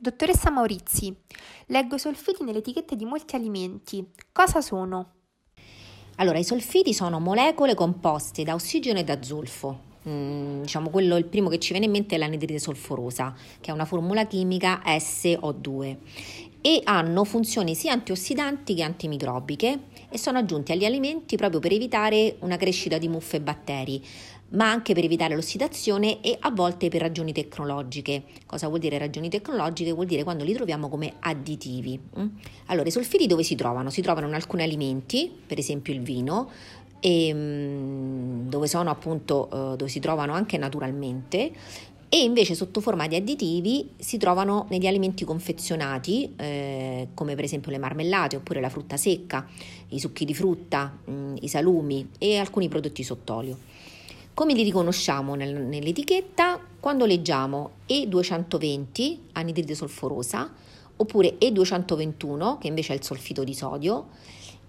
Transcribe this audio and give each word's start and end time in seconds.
Dottoressa 0.00 0.52
Maurizi, 0.52 1.12
leggo 1.66 1.96
i 1.96 1.98
solfiti 1.98 2.44
nelle 2.44 2.58
etichette 2.58 2.94
di 2.94 3.04
molti 3.04 3.34
alimenti. 3.34 4.06
Cosa 4.30 4.60
sono? 4.60 5.14
Allora, 6.18 6.38
i 6.38 6.44
solfiti 6.44 6.94
sono 6.94 7.18
molecole 7.18 7.74
composte 7.74 8.44
da 8.44 8.54
ossigeno 8.54 9.00
e 9.00 9.04
da 9.04 9.20
zolfo. 9.20 9.86
Mm, 10.08 10.60
diciamo 10.62 10.90
quello 10.90 11.16
il 11.16 11.24
primo 11.24 11.48
che 11.48 11.58
ci 11.58 11.72
viene 11.72 11.86
in 11.86 11.90
mente 11.90 12.14
è 12.14 12.18
l'anidride 12.18 12.60
solforosa, 12.60 13.34
che 13.60 13.72
è 13.72 13.74
una 13.74 13.86
formula 13.86 14.24
chimica 14.28 14.80
SO2 14.84 15.96
e 16.60 16.80
hanno 16.84 17.24
funzioni 17.24 17.74
sia 17.74 17.92
antiossidanti 17.92 18.74
che 18.74 18.82
antimicrobiche 18.82 19.80
e 20.08 20.18
sono 20.18 20.38
aggiunti 20.38 20.72
agli 20.72 20.84
alimenti 20.84 21.36
proprio 21.36 21.60
per 21.60 21.72
evitare 21.72 22.36
una 22.40 22.56
crescita 22.56 22.98
di 22.98 23.08
muffe 23.08 23.36
e 23.36 23.40
batteri 23.40 24.04
ma 24.50 24.70
anche 24.70 24.94
per 24.94 25.04
evitare 25.04 25.34
l'ossidazione 25.34 26.20
e 26.20 26.36
a 26.40 26.50
volte 26.50 26.88
per 26.88 27.00
ragioni 27.00 27.32
tecnologiche. 27.32 28.22
Cosa 28.46 28.68
vuol 28.68 28.80
dire 28.80 28.96
ragioni 28.96 29.28
tecnologiche? 29.28 29.92
Vuol 29.92 30.06
dire 30.06 30.24
quando 30.24 30.44
li 30.44 30.54
troviamo 30.54 30.88
come 30.88 31.14
additivi. 31.20 32.00
Mm? 32.18 32.26
Allora, 32.66 32.88
i 32.88 32.92
solfiti 32.92 33.26
dove 33.26 33.42
si 33.42 33.54
trovano? 33.54 33.90
Si 33.90 34.00
trovano 34.00 34.26
in 34.26 34.34
alcuni 34.34 34.62
alimenti, 34.62 35.30
per 35.46 35.58
esempio 35.58 35.92
il 35.92 36.00
vino, 36.00 36.50
e, 37.00 37.32
mm, 37.32 38.48
dove 38.48 38.66
sono 38.66 38.90
appunto 38.90 39.46
eh, 39.46 39.76
dove 39.76 39.88
si 39.88 40.00
trovano 40.00 40.32
anche 40.32 40.56
naturalmente 40.56 41.52
e 42.10 42.22
invece 42.22 42.54
sotto 42.54 42.80
forma 42.80 43.06
di 43.06 43.16
additivi 43.16 43.90
si 43.98 44.16
trovano 44.16 44.66
negli 44.70 44.86
alimenti 44.86 45.24
confezionati 45.24 46.32
eh, 46.36 47.08
come 47.12 47.34
per 47.34 47.44
esempio 47.44 47.70
le 47.70 47.76
marmellate 47.76 48.36
oppure 48.36 48.60
la 48.60 48.70
frutta 48.70 48.96
secca, 48.96 49.46
i 49.88 50.00
succhi 50.00 50.24
di 50.24 50.34
frutta, 50.34 50.98
mh, 51.04 51.12
mm, 51.12 51.36
i 51.42 51.48
salumi 51.48 52.08
e 52.18 52.38
alcuni 52.38 52.68
prodotti 52.68 53.02
sott'olio. 53.02 53.58
Come 54.38 54.54
li 54.54 54.62
riconosciamo 54.62 55.34
nel, 55.34 55.52
nell'etichetta? 55.52 56.60
Quando 56.78 57.06
leggiamo 57.06 57.70
E220 57.88 59.18
anidride 59.32 59.74
solforosa 59.74 60.52
oppure 60.94 61.38
E221 61.40 62.58
che 62.58 62.68
invece 62.68 62.92
è 62.92 62.96
il 62.96 63.02
solfito 63.02 63.42
di 63.42 63.52
sodio 63.52 64.10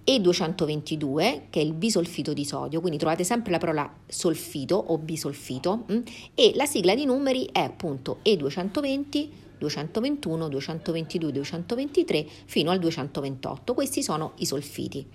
e222 0.04 1.42
che 1.52 1.60
è 1.60 1.64
il 1.64 1.74
bisolfito 1.74 2.34
di 2.34 2.46
sodio, 2.46 2.80
quindi 2.80 2.98
trovate 2.98 3.24
sempre 3.24 3.52
la 3.52 3.60
parola 3.60 3.94
solfito 4.08 4.74
o 4.76 4.98
bisolfito? 4.98 5.86
Mm? 5.92 6.00
e 6.34 6.54
la 6.56 6.66
sigla 6.66 6.96
di 6.96 7.06
numeri 7.06 7.48
è 7.52 7.60
appunto 7.60 8.22
E220, 8.26 9.30
221, 9.60 10.48
222, 10.50 11.32
223 11.32 12.28
fino 12.46 12.72
al 12.72 12.80
228. 12.80 13.76
Questi 13.76 14.02
sono 14.02 14.32
i 14.38 14.48
solfiti. 14.48 15.06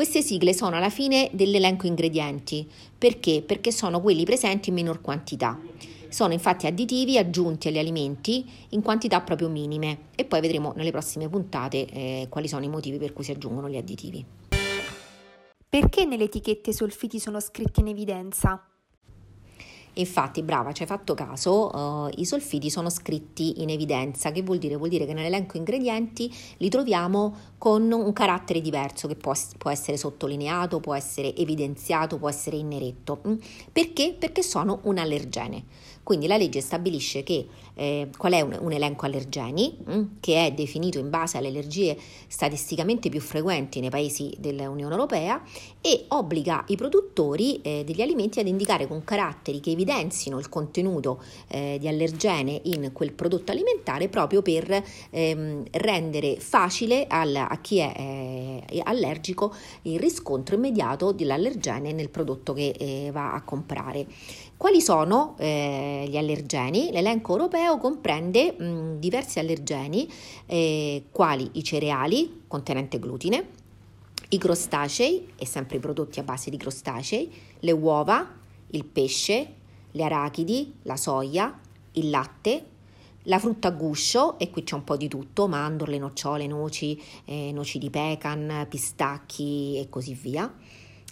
Queste 0.00 0.22
sigle 0.22 0.54
sono 0.54 0.76
alla 0.76 0.88
fine 0.88 1.28
dell'elenco 1.34 1.86
ingredienti. 1.86 2.66
Perché? 2.96 3.42
Perché 3.42 3.70
sono 3.70 4.00
quelli 4.00 4.24
presenti 4.24 4.70
in 4.70 4.76
minor 4.76 5.02
quantità. 5.02 5.60
Sono 6.08 6.32
infatti 6.32 6.66
additivi 6.66 7.18
aggiunti 7.18 7.68
agli 7.68 7.76
alimenti 7.76 8.50
in 8.70 8.80
quantità 8.80 9.20
proprio 9.20 9.50
minime 9.50 10.04
e 10.14 10.24
poi 10.24 10.40
vedremo 10.40 10.72
nelle 10.74 10.90
prossime 10.90 11.28
puntate 11.28 11.84
eh, 11.84 12.26
quali 12.30 12.48
sono 12.48 12.64
i 12.64 12.68
motivi 12.68 12.96
per 12.96 13.12
cui 13.12 13.24
si 13.24 13.32
aggiungono 13.32 13.68
gli 13.68 13.76
additivi. 13.76 14.24
Perché 15.68 16.06
nelle 16.06 16.24
etichette 16.24 16.70
i 16.70 16.72
solfiti 16.72 17.20
sono 17.20 17.38
scritti 17.38 17.80
in 17.80 17.88
evidenza? 17.88 18.69
Infatti, 19.94 20.42
brava, 20.42 20.72
ci 20.72 20.82
hai 20.82 20.88
fatto 20.88 21.14
caso, 21.14 21.70
uh, 21.74 22.10
i 22.16 22.24
solfiti 22.24 22.70
sono 22.70 22.90
scritti 22.90 23.62
in 23.62 23.70
evidenza, 23.70 24.30
che 24.30 24.42
vuol 24.42 24.58
dire? 24.58 24.76
Vuol 24.76 24.88
dire 24.88 25.06
che 25.06 25.12
nell'elenco 25.12 25.56
ingredienti 25.56 26.32
li 26.58 26.68
troviamo 26.68 27.34
con 27.58 27.90
un 27.90 28.12
carattere 28.12 28.60
diverso 28.60 29.08
che 29.08 29.16
può, 29.16 29.34
può 29.58 29.70
essere 29.70 29.96
sottolineato, 29.96 30.80
può 30.80 30.94
essere 30.94 31.34
evidenziato, 31.36 32.18
può 32.18 32.28
essere 32.28 32.56
in 32.56 32.68
neretto. 32.68 33.20
Mm? 33.26 33.34
Perché? 33.72 34.14
Perché 34.18 34.42
sono 34.42 34.80
un 34.84 34.98
allergene. 34.98 35.64
Quindi 36.02 36.26
la 36.26 36.36
legge 36.36 36.60
stabilisce 36.60 37.22
che 37.22 37.46
eh, 37.74 38.08
qual 38.16 38.32
è 38.32 38.40
un, 38.40 38.56
un, 38.60 38.72
elenco 38.72 39.06
allergeni 39.06 39.76
mh, 39.84 39.94
mm, 39.94 40.04
che 40.20 40.46
è 40.46 40.52
definito 40.52 40.98
in 40.98 41.08
base 41.08 41.38
alle 41.38 41.48
allergie 41.48 41.96
statisticamente 42.26 43.08
più 43.08 43.20
frequenti 43.20 43.80
nei 43.80 43.90
paesi 43.90 44.34
dell'Unione 44.38 44.92
Europea 44.92 45.40
e 45.80 46.06
obbliga 46.08 46.64
i 46.68 46.76
produttori 46.76 47.60
eh, 47.62 47.84
degli 47.84 48.00
alimenti 48.00 48.40
ad 48.40 48.48
indicare 48.48 48.88
con 48.88 49.04
caratteri 49.04 49.60
che 49.60 49.70
evidenzino 49.80 50.38
il 50.38 50.48
contenuto 50.48 51.22
eh, 51.48 51.78
di 51.80 51.88
allergene 51.88 52.60
in 52.64 52.90
quel 52.92 53.12
prodotto 53.12 53.50
alimentare 53.50 54.08
proprio 54.08 54.42
per 54.42 54.82
ehm, 55.10 55.64
rendere 55.72 56.36
facile 56.38 57.06
al, 57.08 57.34
a 57.34 57.58
chi 57.60 57.78
è 57.78 58.64
eh, 58.68 58.80
allergico 58.84 59.54
il 59.82 59.98
riscontro 59.98 60.54
immediato 60.54 61.12
dell'allergene 61.12 61.92
nel 61.92 62.10
prodotto 62.10 62.52
che 62.52 62.74
eh, 62.78 63.10
va 63.10 63.32
a 63.32 63.42
comprare. 63.42 64.06
Quali 64.56 64.82
sono 64.82 65.36
eh, 65.38 66.04
gli 66.06 66.18
allergeni? 66.18 66.90
L'elenco 66.92 67.32
europeo 67.32 67.78
comprende 67.78 68.52
mh, 68.52 68.98
diversi 68.98 69.38
allergeni, 69.38 70.06
eh, 70.44 71.04
quali 71.10 71.48
i 71.52 71.64
cereali 71.64 72.42
contenente 72.46 72.98
glutine, 72.98 73.58
i 74.28 74.38
crostacei 74.38 75.32
e 75.36 75.46
sempre 75.46 75.78
i 75.78 75.80
prodotti 75.80 76.20
a 76.20 76.22
base 76.24 76.50
di 76.50 76.58
crostacei, 76.58 77.32
le 77.60 77.72
uova, 77.72 78.28
il 78.72 78.84
pesce, 78.84 79.54
le 79.92 80.04
arachidi, 80.04 80.74
la 80.82 80.96
soia, 80.96 81.58
il 81.92 82.10
latte, 82.10 82.64
la 83.24 83.38
frutta 83.38 83.68
a 83.68 83.72
guscio, 83.72 84.38
e 84.38 84.50
qui 84.50 84.62
c'è 84.62 84.74
un 84.74 84.84
po' 84.84 84.96
di 84.96 85.08
tutto, 85.08 85.46
mandorle, 85.46 85.98
nocciole, 85.98 86.46
noci, 86.46 87.00
eh, 87.24 87.52
noci 87.52 87.78
di 87.78 87.90
pecan, 87.90 88.66
pistacchi 88.68 89.78
e 89.78 89.88
così 89.88 90.14
via 90.14 90.52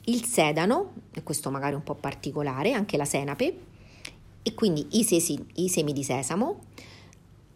il 0.09 0.25
sedano, 0.25 0.93
e 1.13 1.23
questo 1.23 1.51
magari 1.51 1.75
un 1.75 1.83
po' 1.83 1.95
particolare, 1.95 2.73
anche 2.73 2.97
la 2.97 3.05
senape, 3.05 3.59
e 4.43 4.55
quindi 4.55 4.87
i, 4.93 5.05
sesi, 5.05 5.39
i 5.57 5.69
semi 5.69 5.93
di 5.93 6.03
sesamo, 6.03 6.61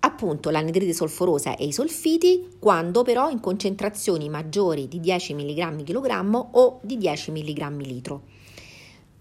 appunto 0.00 0.50
l'anidride 0.50 0.92
solforosa 0.92 1.56
e 1.56 1.64
i 1.64 1.72
solfiti, 1.72 2.48
quando 2.58 3.02
però 3.02 3.30
in 3.30 3.40
concentrazioni 3.40 4.28
maggiori 4.28 4.86
di 4.86 5.00
10 5.00 5.34
mg 5.34 5.82
kg 5.84 6.48
o 6.52 6.80
di 6.82 6.98
10 6.98 7.30
mg 7.30 7.80
litro. 7.80 8.22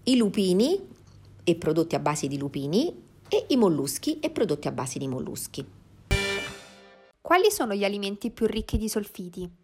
I 0.04 0.16
lupini 0.16 0.78
e 1.44 1.54
prodotti 1.56 1.94
a 1.94 1.98
base 1.98 2.26
di 2.28 2.38
lupini 2.38 2.94
e 3.28 3.46
i 3.48 3.56
molluschi 3.56 4.20
e 4.20 4.30
prodotti 4.30 4.68
a 4.68 4.72
base 4.72 4.98
di 4.98 5.08
molluschi. 5.08 5.64
Quali 7.20 7.50
sono 7.50 7.74
gli 7.74 7.84
alimenti 7.84 8.30
più 8.30 8.46
ricchi 8.46 8.76
di 8.76 8.88
solfiti? 8.88 9.60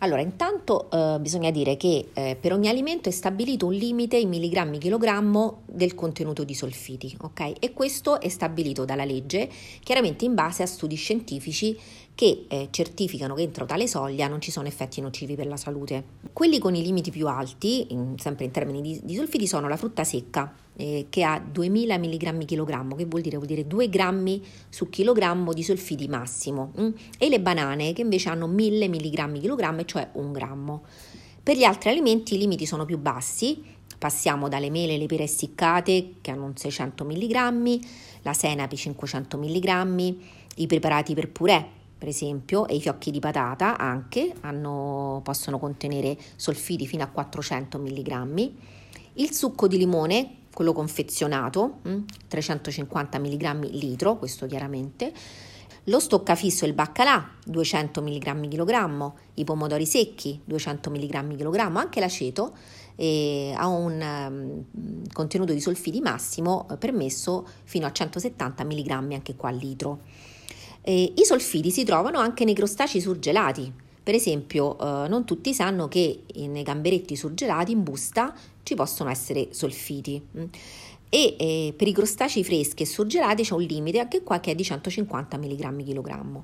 Allora, 0.00 0.20
intanto 0.20 0.88
eh, 0.90 1.18
bisogna 1.18 1.50
dire 1.50 1.76
che 1.76 2.10
eh, 2.12 2.36
per 2.40 2.52
ogni 2.52 2.68
alimento 2.68 3.08
è 3.08 3.12
stabilito 3.12 3.66
un 3.66 3.72
limite 3.72 4.16
in 4.16 4.28
milligrammi 4.28 4.78
chilogrammo 4.78 5.62
del 5.66 5.96
contenuto 5.96 6.44
di 6.44 6.54
solfiti, 6.54 7.16
ok? 7.20 7.54
E 7.58 7.72
questo 7.72 8.20
è 8.20 8.28
stabilito 8.28 8.84
dalla 8.84 9.04
legge, 9.04 9.50
chiaramente 9.82 10.24
in 10.24 10.34
base 10.34 10.62
a 10.62 10.66
studi 10.66 10.94
scientifici 10.94 11.76
che 12.14 12.46
eh, 12.48 12.68
certificano 12.70 13.34
che 13.34 13.42
entro 13.42 13.64
tale 13.64 13.86
soglia 13.86 14.28
non 14.28 14.40
ci 14.40 14.50
sono 14.50 14.68
effetti 14.68 15.00
nocivi 15.00 15.34
per 15.34 15.46
la 15.46 15.56
salute. 15.56 16.04
Quelli 16.32 16.58
con 16.58 16.74
i 16.76 16.82
limiti 16.82 17.10
più 17.10 17.26
alti, 17.26 17.92
in, 17.92 18.14
sempre 18.18 18.44
in 18.44 18.50
termini 18.52 18.80
di, 18.80 19.00
di, 19.02 19.14
solfiti, 19.14 19.46
sono 19.46 19.68
la 19.68 19.76
frutta 19.76 20.04
secca, 20.04 20.52
eh, 20.78 21.06
che 21.10 21.24
ha 21.24 21.40
2000 21.40 21.98
mg 21.98 22.44
chilogrammo, 22.44 22.94
che 22.94 23.04
vuol 23.04 23.20
dire? 23.20 23.36
Vuol 23.36 23.48
dire 23.48 23.66
2 23.66 23.88
grammi 23.88 24.42
su 24.68 24.88
chilogrammo 24.88 25.52
di 25.52 25.64
solfiti 25.64 26.06
massimo, 26.06 26.72
mm? 26.80 26.90
e 27.18 27.28
le 27.28 27.40
banane, 27.40 27.92
che 27.92 28.02
invece 28.02 28.28
hanno 28.28 28.46
1000 28.46 28.88
mg 28.88 29.40
chilogrammo, 29.40 29.84
cioè 29.84 30.08
1 30.12 30.30
grammo. 30.30 30.84
Per 31.42 31.56
gli 31.56 31.64
altri 31.64 31.90
alimenti 31.90 32.36
i 32.36 32.38
limiti 32.38 32.64
sono 32.64 32.84
più 32.84 32.98
bassi, 32.98 33.62
passiamo 33.98 34.48
dalle 34.48 34.70
mele 34.70 34.94
e 34.94 34.98
le 34.98 35.06
pere 35.06 35.24
essiccate, 35.24 36.14
che 36.20 36.30
hanno 36.30 36.52
600 36.54 37.04
mg, 37.04 37.80
la 38.22 38.32
senape 38.32 38.76
500 38.76 39.36
mg, 39.36 40.16
i 40.56 40.66
preparati 40.66 41.14
per 41.14 41.30
purè 41.30 41.76
per 41.98 42.06
esempio, 42.06 42.68
e 42.68 42.76
i 42.76 42.80
fiocchi 42.80 43.10
di 43.10 43.18
patata 43.18 43.76
anche 43.76 44.32
hanno, 44.42 45.20
possono 45.24 45.58
contenere 45.58 46.16
solfiti 46.36 46.86
fino 46.86 47.02
a 47.02 47.08
400 47.08 47.76
mg. 47.78 48.50
Il 49.14 49.32
succo 49.32 49.66
di 49.66 49.78
limone, 49.78 50.30
quello 50.58 50.72
confezionato, 50.72 51.82
350 52.26 53.20
mg 53.20 53.70
litro, 53.70 54.16
questo 54.18 54.46
chiaramente. 54.46 55.12
Lo 55.84 56.00
stoccafisso 56.00 56.64
e 56.64 56.68
il 56.68 56.74
baccalà, 56.74 57.30
200 57.44 58.02
mg 58.02 58.48
kg, 58.48 59.12
i 59.34 59.44
pomodori 59.44 59.86
secchi, 59.86 60.40
200 60.44 60.90
mg 60.90 61.36
kg, 61.36 61.76
anche 61.76 62.00
l'aceto 62.00 62.56
eh, 62.96 63.54
ha 63.56 63.68
un 63.68 64.64
um, 64.72 65.06
contenuto 65.12 65.52
di 65.52 65.60
solfiti 65.60 66.00
massimo 66.00 66.66
eh, 66.68 66.76
permesso 66.76 67.46
fino 67.62 67.86
a 67.86 67.92
170 67.92 68.64
mg 68.64 68.90
anche 69.12 69.36
qua 69.36 69.50
al 69.50 69.56
litro. 69.58 70.00
Eh, 70.82 71.12
I 71.14 71.24
solfiti 71.24 71.70
si 71.70 71.84
trovano 71.84 72.18
anche 72.18 72.44
nei 72.44 72.54
crostacei 72.54 73.00
surgelati. 73.00 73.72
Per 74.08 74.16
esempio, 74.16 74.78
eh, 74.78 75.06
non 75.06 75.26
tutti 75.26 75.52
sanno 75.52 75.86
che 75.86 76.22
nei 76.34 76.62
gamberetti 76.62 77.14
surgelati 77.14 77.72
in 77.72 77.82
busta 77.82 78.34
ci 78.62 78.74
possono 78.74 79.10
essere 79.10 79.48
solfiti. 79.50 80.18
Mm. 80.34 80.44
E 81.10 81.36
eh, 81.38 81.74
per 81.76 81.88
i 81.88 81.92
crostacei 81.92 82.42
freschi 82.42 82.84
e 82.84 82.86
surgelati 82.86 83.42
c'è 83.42 83.52
un 83.52 83.60
limite 83.60 83.98
anche 83.98 84.22
qua 84.22 84.40
che 84.40 84.52
è 84.52 84.54
di 84.54 84.64
150 84.64 85.36
mg 85.36 85.84
kg. 85.84 86.40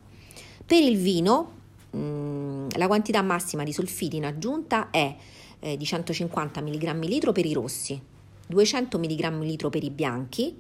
Per 0.67 0.83
il 0.83 0.99
vino, 0.99 1.53
mh, 1.93 1.97
mm, 1.97 2.69
la 2.77 2.87
quantità 2.87 3.23
massima 3.23 3.63
di 3.63 3.73
solfiti 3.73 4.17
in 4.17 4.27
aggiunta 4.27 4.91
è 4.91 5.17
eh, 5.61 5.79
di 5.79 5.87
150 5.87 6.61
mg 6.61 7.03
litro 7.05 7.33
per 7.33 7.47
i 7.47 7.55
rossi, 7.55 7.99
200 8.47 8.99
mg 8.99 9.41
litro 9.41 9.71
per 9.71 9.83
i 9.83 9.89
bianchi 9.89 10.55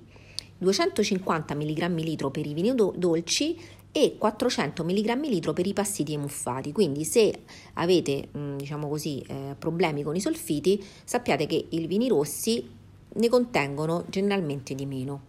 250 0.56 1.54
mg 1.54 1.98
litro 1.98 2.30
per 2.30 2.46
i 2.46 2.54
vini 2.54 2.74
do- 2.74 2.94
dolci 2.96 3.58
e 3.96 4.16
400 4.18 4.82
mg 4.82 5.20
litro 5.26 5.52
per 5.52 5.68
i 5.68 5.72
passiti 5.72 6.10
e 6.10 6.14
i 6.16 6.18
muffati. 6.18 6.72
Quindi 6.72 7.04
se 7.04 7.44
avete 7.74 8.28
mm, 8.36 8.56
diciamo 8.56 8.88
così, 8.88 9.24
eh, 9.28 9.54
problemi 9.56 10.02
con 10.02 10.16
i 10.16 10.20
solfiti, 10.20 10.84
sappiate 11.04 11.46
che 11.46 11.66
i 11.70 11.86
vini 11.86 12.08
rossi 12.08 12.68
ne 13.08 13.28
contengono 13.28 14.04
generalmente 14.08 14.74
di 14.74 14.84
meno. 14.84 15.20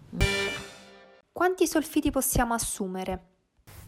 Quanti 1.31 1.67
solfiti 1.67 2.09
possiamo 2.09 2.56
assumere? 2.56 3.33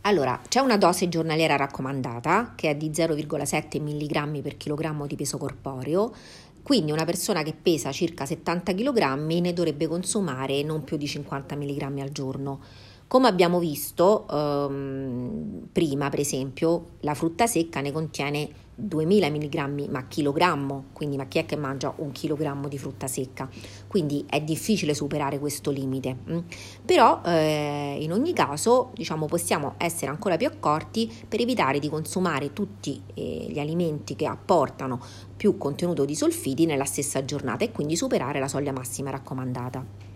Allora, 0.02 0.40
c'è 0.48 0.60
una 0.60 0.78
dose 0.78 1.10
giornaliera 1.10 1.56
raccomandata 1.56 2.54
che 2.56 2.70
è 2.70 2.76
di 2.76 2.92
0,7 2.92 3.82
mg 3.82 4.42
per 4.42 4.58
chilogrammo 4.58 5.08
di 5.08 5.16
peso 5.16 5.40
corporeo, 5.40 6.14
quindi 6.62 6.92
una 6.92 7.04
persona 7.04 7.42
che 7.42 7.56
pesa 7.60 7.92
circa 7.92 8.28
70 8.28 8.76
kg 8.76 9.18
ne 9.42 9.54
dovrebbe 9.54 9.88
consumare 9.88 10.62
non 10.62 10.84
più 10.84 10.98
di 10.98 11.08
50 11.08 11.56
mg 11.56 12.00
al 12.00 12.12
giorno. 12.12 12.60
Come 13.08 13.30
abbiamo 13.30 13.60
visto 13.60 14.28
ehm, 14.30 15.70
prima, 15.72 16.10
per 16.10 16.20
esempio, 16.20 16.88
la 17.02 17.14
frutta 17.14 17.48
secca 17.48 17.80
ne 17.80 17.94
contiene 17.94 18.50
2000 18.76 19.30
mg 19.30 19.90
ma 19.90 20.08
chilogrammo, 20.08 20.88
quindi 20.92 21.16
ma 21.16 21.26
chi 21.26 21.38
è 21.38 21.46
che 21.46 21.56
mangia 21.56 21.94
un 21.96 22.12
chilogrammo 22.12 22.68
di 22.68 22.78
frutta 22.78 23.08
secca? 23.08 23.50
Quindi 23.88 24.26
è 24.30 24.42
difficile 24.42 24.94
superare 24.94 25.40
questo 25.40 25.72
limite. 25.72 26.18
Mm? 26.30 26.40
Però 26.84 27.22
eh, 27.24 27.98
in 28.02 28.12
ogni 28.12 28.34
caso, 28.34 28.92
diciamo, 28.94 29.26
possiamo 29.26 29.76
essere 29.78 30.12
ancora 30.12 30.36
più 30.36 30.48
accorti 30.48 31.10
per 31.30 31.40
evitare 31.40 31.80
di 31.80 31.88
consumare 31.88 32.52
tutti 32.52 33.02
eh, 33.14 33.48
gli 33.50 33.60
alimenti 33.60 34.18
che 34.18 34.26
apportano 34.26 35.00
più 35.38 35.58
contenuto 35.58 36.04
di 36.04 36.14
solfiti 36.14 36.66
nella 36.66 36.84
stessa 36.84 37.24
giornata 37.24 37.64
e 37.64 37.72
quindi 37.72 37.96
superare 37.96 38.40
la 38.40 38.50
soglia 38.50 38.74
massima 38.74 39.12
raccomandata. 39.12 40.07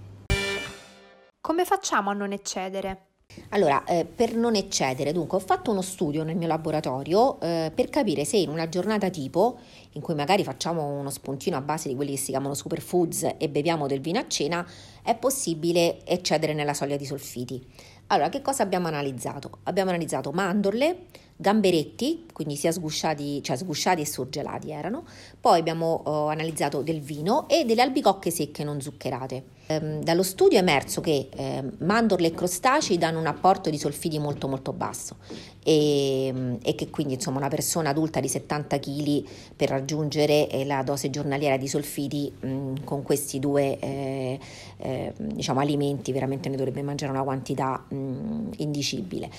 Come 1.52 1.66
facciamo 1.66 2.10
a 2.12 2.14
non 2.14 2.32
eccedere? 2.32 3.08
Allora, 3.50 3.84
eh, 3.84 4.06
per 4.06 4.38
non 4.38 4.56
eccedere, 4.56 5.12
dunque, 5.12 5.36
ho 5.36 5.42
fatto 5.42 5.70
uno 5.70 5.82
studio 5.82 6.24
nel 6.24 6.38
mio 6.38 6.48
laboratorio 6.48 7.42
eh, 7.42 7.74
per 7.76 7.90
capire 7.90 8.24
se 8.24 8.38
in 8.38 8.48
una 8.48 8.70
giornata 8.70 9.10
tipo, 9.10 9.60
in 9.92 10.02
cui 10.02 10.16
magari 10.16 10.46
facciamo 10.46 10.88
uno 10.88 11.10
spuntino 11.10 11.58
a 11.58 11.62
base 11.62 11.90
di 11.90 11.96
quelli 11.96 12.12
che 12.12 12.18
si 12.20 12.32
chiamano 12.32 12.54
superfoods 12.54 13.36
e 13.38 13.50
beviamo 13.50 13.86
del 13.86 14.00
vino 14.00 14.18
a 14.18 14.28
cena, 14.30 14.66
è 15.04 15.14
possibile 15.18 16.06
eccedere 16.06 16.54
nella 16.54 16.74
soglia 16.74 16.96
di 16.96 17.06
solfiti. 17.06 17.62
Allora, 18.08 18.30
che 18.30 18.42
cosa 18.42 18.64
abbiamo 18.64 18.88
analizzato? 18.88 19.60
Abbiamo 19.64 19.90
analizzato 19.90 20.32
mandorle, 20.32 21.08
gamberetti, 21.36 22.28
quindi 22.32 22.56
sia 22.56 22.72
sgusciati, 22.72 23.44
cioè 23.44 23.58
sgusciati 23.58 24.00
e 24.00 24.06
surgelati 24.06 24.72
erano, 24.72 25.04
poi 25.40 25.60
abbiamo 25.60 26.02
oh, 26.06 26.28
analizzato 26.28 26.82
del 26.82 27.02
vino 27.02 27.50
e 27.50 27.66
delle 27.66 27.82
albicocche 27.82 28.32
secche 28.32 28.64
non 28.64 28.80
zuccherate. 28.80 29.60
Ehm, 29.72 30.04
dallo 30.04 30.24
studio 30.24 30.58
è 30.58 30.62
emerso 30.62 31.02
che 31.02 31.30
eh, 31.34 31.64
mandorle 31.80 32.28
e 32.28 32.32
crostacei 32.32 32.98
danno 32.98 33.20
un 33.20 33.28
apporto 33.28 33.70
di 33.70 33.78
solfidi 33.78 34.20
molto 34.20 34.48
molto 34.48 34.74
basso 34.74 35.18
e, 35.64 36.58
e, 36.62 36.76
che 36.76 36.90
quindi 36.90 37.14
insomma 37.14 37.38
una 37.38 37.48
persona 37.48 37.90
adulta 37.90 38.20
di 38.20 38.28
70 38.28 38.80
kg 38.80 39.24
per 39.56 39.70
raggiungere 39.70 40.50
eh, 40.50 40.66
la 40.66 40.84
dose 40.84 41.10
giornaliera 41.10 41.58
di 41.58 41.68
solfidi 41.68 42.32
mh, 42.40 42.84
con 42.84 43.04
questi 43.04 43.40
due 43.40 43.80
eh, 43.80 44.40
eh, 44.78 45.14
diciamo, 45.18 45.60
alimenti 45.60 46.12
veramente 46.12 46.50
ne 46.50 46.56
dovrebbe 46.56 46.82
mangiare 46.82 47.12
una 47.12 47.24
quantità 47.24 47.86
mh, 47.88 48.52
indicibile. 48.58 49.30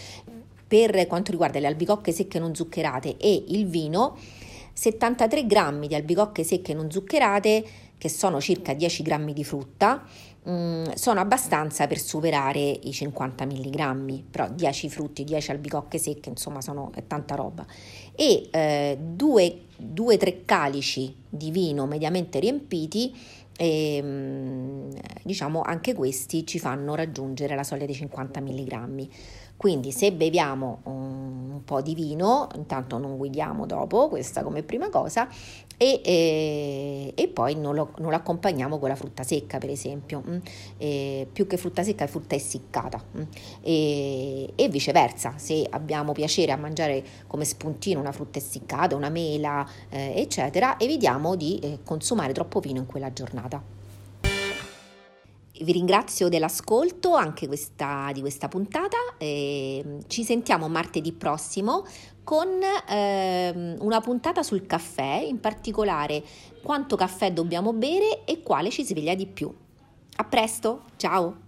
Per 0.67 1.06
quanto 1.06 1.32
riguarda 1.32 1.58
le 1.58 1.67
albicocche 1.67 2.12
secche 2.12 2.38
non 2.38 2.55
zuccherate 2.55 3.19
e 3.19 3.44
il 3.49 3.67
vino, 3.67 4.17
73 4.73 5.46
grammi 5.46 5.87
di 5.87 5.94
albicocche 5.94 6.44
secche 6.44 6.73
non 6.73 6.90
zuccherate 6.90 7.64
che 8.02 8.08
sono 8.08 8.40
circa 8.40 8.75
10 8.75 9.04
grammi 9.04 9.32
di 9.32 9.44
frutta, 9.44 10.04
mm, 10.49 10.87
sono 10.94 11.20
abbastanza 11.20 11.87
per 11.87 12.00
superare 12.00 12.58
i 12.58 12.90
50 12.90 13.46
mg, 13.46 14.25
però 14.28 14.49
10 14.50 14.88
frutti, 14.90 15.22
10 15.22 15.52
albicocche 15.52 15.99
secche, 15.99 16.28
insomma, 16.28 16.60
sono, 16.60 16.90
è 16.96 17.06
tanta 17.06 17.37
roba. 17.37 17.64
E 18.16 18.49
2-3 18.50 20.26
eh, 20.26 20.43
calici 20.44 21.14
di 21.28 21.52
vino 21.52 21.87
mediamente 21.87 22.40
riempiti 22.40 23.14
e 23.56 23.96
ehm, 23.99 24.90
diciamo 25.22 25.62
anche 25.62 25.94
questi 25.94 26.44
ci 26.44 26.58
fanno 26.58 26.96
raggiungere 26.96 27.55
la 27.55 27.62
soglia 27.62 27.87
dei 27.87 27.94
50 27.94 28.40
mg. 28.40 29.08
Quindi 29.56 29.93
se 29.93 30.10
beviamo 30.10 30.81
un 30.87 31.60
po' 31.64 31.81
di 31.81 31.94
vino, 31.94 32.48
intanto 32.56 32.98
non 32.98 33.16
guidiamo 33.16 33.64
dopo, 33.64 34.08
questa 34.08 34.43
come 34.43 34.64
prima 34.64 34.88
cosa, 34.88 35.28
e, 35.82 36.00
e, 36.05 37.12
e 37.17 37.29
poi 37.29 37.56
non 37.56 37.75
lo, 37.75 37.90
non 37.99 38.11
lo, 38.11 38.17
accompagniamo 38.17 38.79
con 38.79 38.88
la 38.88 38.94
frutta 38.94 39.25
secca, 39.25 39.58
per 39.58 39.70
esempio, 39.70 40.23
mm? 40.25 40.38
e, 40.79 41.26
più 41.32 41.49
che 41.49 41.56
frutta 41.56 41.82
secca, 41.82 42.06
frutta 42.06 42.37
essiccata. 42.37 43.02
Mm? 43.17 43.23
E, 43.62 44.52
e, 44.55 44.69
viceversa, 44.69 45.34
se 45.38 45.67
abbiamo 45.69 46.12
piacere 46.12 46.52
a 46.52 46.56
mangiare 46.56 47.02
come 47.26 47.44
spuntino 47.44 47.99
una 47.99 48.12
frutta 48.12 48.38
essiccata, 48.38 48.94
una 48.94 49.08
mela, 49.08 49.69
eh, 49.88 50.12
eccetera, 50.20 50.79
evitiamo 50.79 51.34
di 51.34 51.58
eh, 51.58 51.79
consumare 51.84 52.32
troppo 52.32 52.61
vino 52.61 52.79
in 52.79 52.87
quella 52.87 53.12
giornata 53.12 53.81
vi 55.62 55.72
ringrazio 55.72 56.28
dell'ascolto 56.28 57.14
anche 57.14 57.46
questa, 57.46 58.10
di 58.12 58.20
questa 58.20 58.48
puntata. 58.48 58.96
Eh, 59.18 59.98
ci 60.06 60.24
sentiamo 60.24 60.68
martedì 60.68 61.12
prossimo 61.12 61.84
con 62.24 62.48
eh, 62.88 63.76
una 63.78 64.00
puntata 64.00 64.42
sul 64.42 64.66
caffè, 64.66 65.24
in 65.26 65.40
particolare 65.40 66.22
quanto 66.62 66.96
caffè 66.96 67.32
dobbiamo 67.32 67.72
bere 67.72 68.24
e 68.24 68.42
quale 68.42 68.70
ci 68.70 68.84
sveglia 68.84 69.14
di 69.14 69.26
più. 69.26 69.52
A 70.16 70.24
presto, 70.24 70.82
ciao! 70.96 71.41